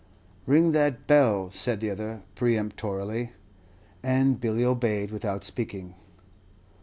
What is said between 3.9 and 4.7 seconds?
And Billy